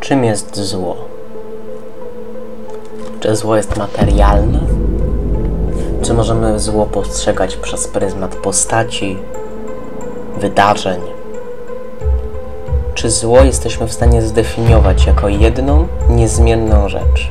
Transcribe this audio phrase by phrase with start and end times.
[0.00, 0.96] Czym jest zło?
[3.20, 4.60] Czy zło jest materialne?
[6.02, 9.16] Czy możemy zło postrzegać przez pryzmat postaci,
[10.40, 11.00] wydarzeń?
[12.94, 17.30] Czy zło jesteśmy w stanie zdefiniować jako jedną, niezmienną rzecz?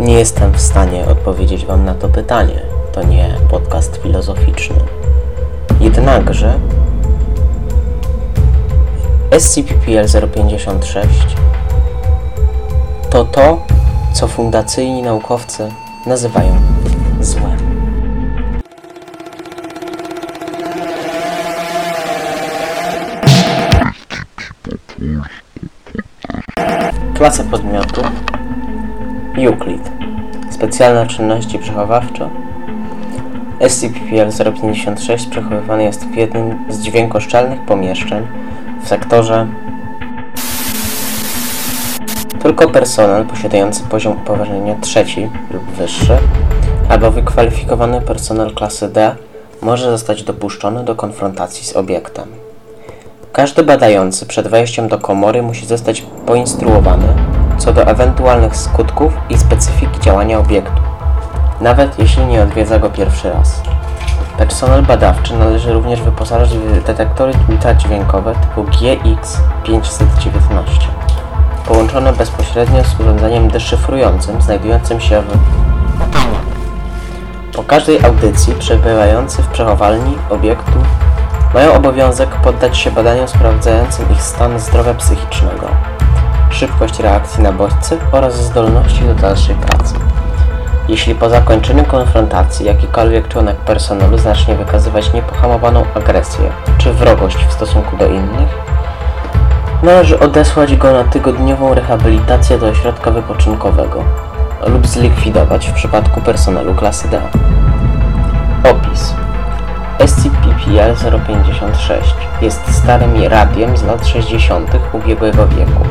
[0.00, 2.62] Nie jestem w stanie odpowiedzieć Wam na to pytanie.
[2.92, 4.76] To nie podcast filozoficzny.
[5.80, 6.58] Jednakże
[9.38, 11.36] SCP-PL 056
[13.10, 13.66] to to,
[14.12, 15.68] co fundacyjni naukowcy
[16.06, 16.60] nazywają
[17.20, 17.58] złem.
[27.14, 28.02] Klasa podmiotu
[29.38, 29.90] Euclid
[30.50, 32.30] Specjalne czynności przechowawcze
[33.60, 38.26] SCP-PL 056 przechowywany jest w jednym z dźwiękoszczelnych pomieszczeń
[38.84, 39.46] w sektorze
[42.42, 46.18] tylko personel posiadający poziom upoważnienia trzeci lub wyższy
[46.88, 49.16] albo wykwalifikowany personel klasy D
[49.62, 52.28] może zostać dopuszczony do konfrontacji z obiektem.
[53.32, 57.06] Każdy badający przed wejściem do komory musi zostać poinstruowany
[57.58, 60.82] co do ewentualnych skutków i specyfiki działania obiektu,
[61.60, 63.62] nawet jeśli nie odwiedza go pierwszy raz.
[64.38, 70.62] Personel badawczy należy również wyposażyć w detektory ultradźwiękowe typu GX519,
[71.66, 75.26] połączone bezpośrednio z urządzeniem deszyfrującym znajdującym się w
[77.56, 80.78] Po każdej audycji przebywający w przechowalni obiektu
[81.54, 85.66] mają obowiązek poddać się badaniom sprawdzającym ich stan zdrowia psychicznego,
[86.50, 89.94] szybkość reakcji na bodźce oraz zdolności do dalszej pracy.
[90.88, 97.96] Jeśli po zakończeniu konfrontacji jakikolwiek członek personelu zacznie wykazywać niepohamowaną agresję czy wrogość w stosunku
[97.96, 98.48] do innych,
[99.82, 104.04] należy odesłać go na tygodniową rehabilitację do ośrodka wypoczynkowego
[104.66, 107.20] lub zlikwidować w przypadku personelu klasy D.
[108.70, 109.14] Opis
[109.98, 110.94] SCP-PL
[111.26, 114.70] 056 jest starym radiem z lat 60.
[114.92, 115.84] ubiegłego wieku.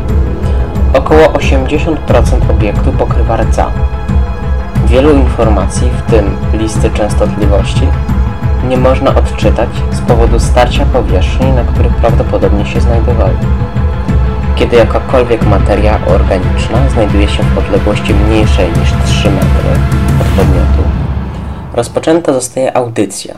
[0.93, 3.71] Około 80% obiektu pokrywa rdza,
[4.93, 7.87] Wielu informacji, w tym listy częstotliwości,
[8.67, 13.37] nie można odczytać z powodu starcia powierzchni, na których prawdopodobnie się znajdowały.
[14.55, 19.69] Kiedy jakakolwiek materia organiczna znajduje się w odległości mniejszej niż 3 metry
[20.21, 20.89] od podmiotu,
[21.73, 23.35] rozpoczęta zostaje audycja.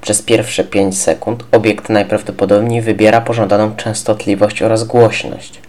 [0.00, 5.60] Przez pierwsze 5 sekund obiekt najprawdopodobniej wybiera pożądaną częstotliwość oraz głośność,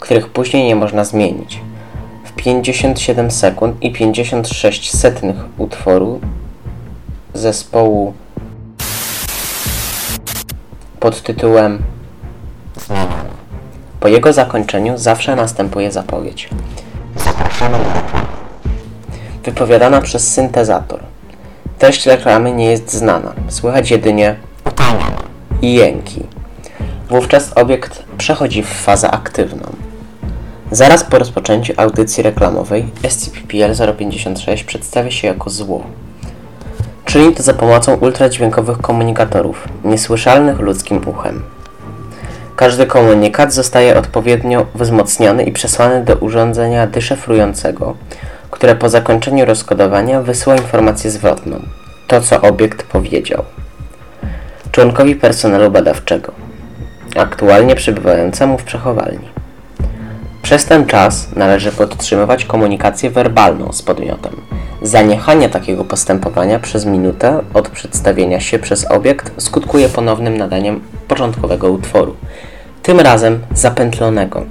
[0.00, 1.60] których później nie można zmienić.
[2.44, 6.20] 57 sekund i 56 setnych utworu
[7.34, 8.14] zespołu
[11.00, 11.82] pod tytułem
[14.00, 16.48] Po jego zakończeniu zawsze następuje zapowiedź.
[19.44, 21.00] Wypowiadana przez syntezator.
[21.78, 23.32] Treść reklamy nie jest znana.
[23.48, 24.36] Słychać jedynie
[25.62, 26.22] i jęki.
[27.08, 29.73] Wówczas obiekt przechodzi w fazę aktywną.
[30.74, 35.84] Zaraz po rozpoczęciu audycji reklamowej SCP-PL 056 przedstawia się jako zło.
[37.04, 41.42] Czyni to za pomocą ultradźwiękowych komunikatorów, niesłyszalnych ludzkim uchem.
[42.56, 47.96] Każdy komunikat zostaje odpowiednio wzmocniony i przesłany do urządzenia deszyfrującego,
[48.50, 51.62] które po zakończeniu rozkodowania wysyła informację zwrotną.
[52.06, 53.44] To, co obiekt powiedział.
[54.72, 56.32] Członkowi personelu badawczego,
[57.16, 59.43] aktualnie przebywającemu w przechowalni.
[60.44, 64.32] Przez ten czas należy podtrzymywać komunikację werbalną z podmiotem.
[64.82, 72.16] Zaniechanie takiego postępowania przez minutę od przedstawienia się przez obiekt skutkuje ponownym nadaniem początkowego utworu,
[72.82, 74.44] tym razem zapętlonego,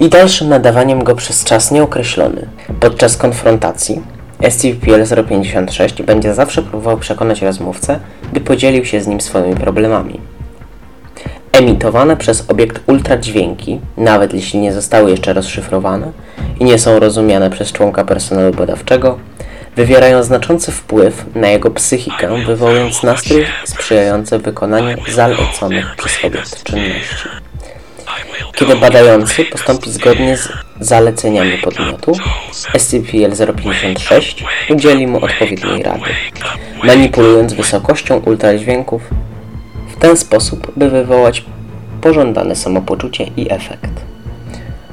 [0.00, 2.48] i dalszym nadawaniem go przez czas nieokreślony.
[2.80, 4.02] Podczas konfrontacji
[4.40, 8.00] SCP-PL 056 będzie zawsze próbował przekonać rozmówcę,
[8.32, 10.20] by podzielił się z nim swoimi problemami.
[11.52, 16.12] Emitowane przez obiekt ultradźwięki, nawet jeśli nie zostały jeszcze rozszyfrowane
[16.60, 19.18] i nie są rozumiane przez członka personelu badawczego,
[19.76, 27.28] wywierają znaczący wpływ na jego psychikę, wywołując nastrój sprzyjający wykonaniu zaleconych przez obiekt czynności.
[28.54, 30.48] Kiedy badający postąpi zgodnie z
[30.80, 32.12] zaleceniami podmiotu,
[32.74, 36.10] SCP-L056 udzieli mu odpowiedniej rady,
[36.84, 39.02] manipulując wysokością ultradźwięków
[40.00, 41.44] ten sposób, by wywołać
[42.00, 43.90] pożądane samopoczucie i efekt.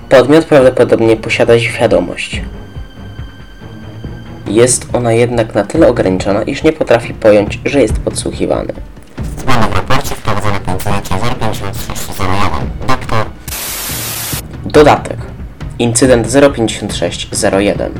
[0.09, 2.41] Podmiot prawdopodobnie posiada świadomość.
[4.47, 8.73] Jest ona jednak na tyle ograniczona, iż nie potrafi pojąć, że jest podsłuchiwany.
[9.45, 12.27] W raporcie wprowadzone 05601.
[12.87, 13.25] Doktor
[14.65, 15.17] Dodatek.
[15.79, 17.91] Incydent 05601.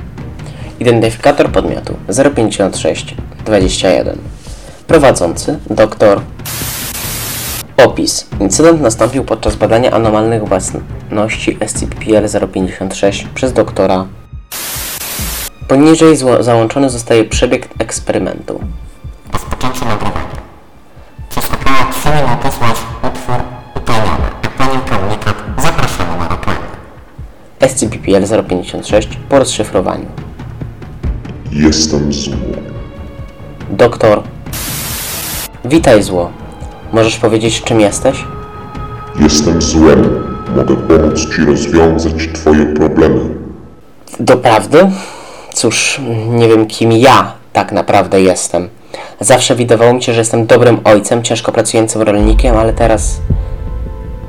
[0.80, 1.98] Identyfikator podmiotu
[2.36, 4.18] 05621.
[4.88, 6.22] Prowadzący doktor.
[7.86, 8.28] Opis.
[8.40, 14.06] Incydent nastąpił podczas badania anomalnych własności SCP-PL-056 przez doktora.
[15.68, 18.60] Poniżej zło- załączony zostaje przebieg eksperymentu.
[19.34, 20.28] Rozpoczęcie nagrywania.
[21.30, 23.36] Przez około 3 minuty słychać utwór
[23.76, 26.60] utajniony, a po nim komunikat zapraszamy na aeroplany.
[27.60, 30.06] SCP-PL-056 po rozszyfrowaniu.
[31.52, 32.36] Jestem zło.
[33.70, 34.24] Doktor.
[35.66, 36.32] Witaj zło.
[36.94, 38.24] Możesz powiedzieć czym jesteś?
[39.20, 40.24] Jestem złem.
[40.56, 43.20] Mogę pomóc Ci rozwiązać Twoje problemy.
[44.20, 44.90] Doprawdy?
[45.54, 48.70] Cóż, nie wiem kim ja tak naprawdę jestem.
[49.20, 53.18] Zawsze wydawało mi się, że jestem dobrym ojcem, ciężko pracującym rolnikiem, ale teraz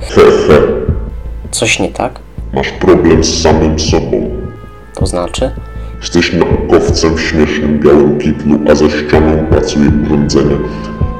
[0.00, 0.58] Hehe,
[1.50, 2.18] coś nie tak?
[2.54, 4.30] masz problem z samym sobą.
[4.94, 5.50] To znaczy?
[6.00, 10.56] Jesteś naukowcem w śmiesznym białym kitlu, a za ścianą pracuje urządzenie,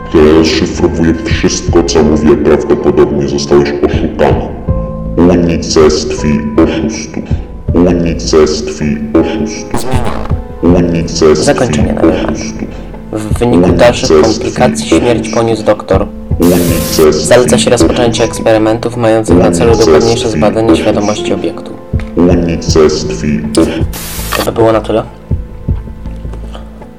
[0.08, 2.37] które rozszyfrowuje wszystko, co mówię.
[2.37, 4.49] Prawdopodobnie zostałeś oszukany.
[5.16, 7.25] Unicestwi oszustów.
[7.75, 9.87] Unicestwi oszustów.
[10.62, 12.69] Unicestwi Zakończenie oszustów.
[13.12, 16.06] W wyniku dalszych komplikacji śmierć poniósł doktor.
[17.10, 21.72] Zaleca się rozpoczęcie eksperymentów mających na celu dokładniejsze zbadanie świadomości obiektu.
[24.37, 25.02] To by było na tyle.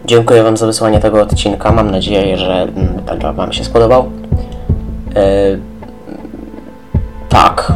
[0.09, 1.71] Dziękuję Wam za wysłanie tego odcinka.
[1.71, 4.09] Mam nadzieję, że mm, tak Wam się spodobał.
[5.15, 5.57] E,
[7.29, 7.73] tak,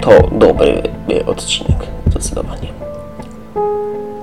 [0.00, 1.76] to dobry e, odcinek,
[2.10, 2.68] zdecydowanie.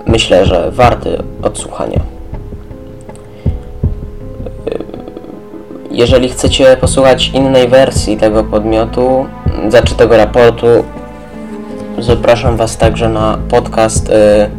[0.07, 1.99] Myślę, że warty odsłuchania.
[4.67, 4.79] E,
[5.91, 9.25] Jeżeli chcecie posłuchać innej wersji tego podmiotu,
[9.69, 10.67] znaczy tego raportu,
[11.99, 14.49] Zapraszam Was także na podcast y,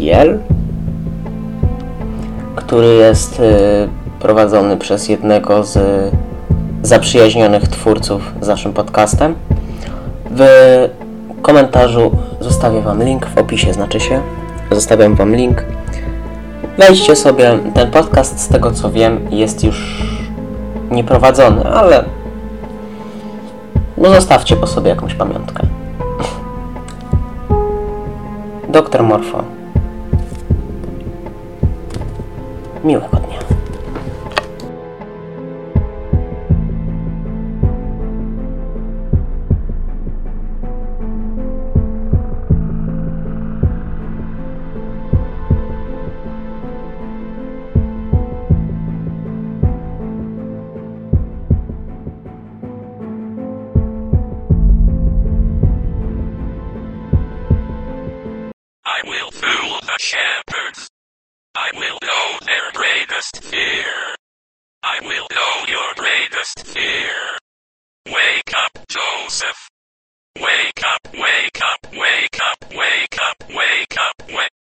[0.00, 0.38] SCP-PL,
[2.56, 3.88] który jest y,
[4.20, 5.78] prowadzony przez jednego z
[6.82, 9.34] zaprzyjaźnionych twórców z naszym podcastem.
[10.30, 10.40] W
[11.42, 12.10] komentarzu
[12.40, 14.20] zostawię Wam link, w opisie znaczy się.
[14.70, 15.64] Zostawiam Wam link.
[16.78, 17.58] Wejdźcie sobie.
[17.74, 20.06] Ten podcast, z tego co wiem, jest już
[20.90, 22.04] nieprowadzony, ale
[23.98, 25.66] no zostawcie po sobie jakąś pamiątkę.
[28.68, 29.59] Doktor Morfo.
[58.84, 60.89] I will fool the shepherds.
[61.54, 64.16] I will know their greatest fear.
[64.82, 67.38] I will know your greatest fear.
[68.06, 69.68] Wake up, Joseph.
[70.36, 74.59] Wake up, wake up, wake up, wake up, wake up, wake